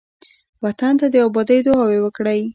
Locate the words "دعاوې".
1.65-1.99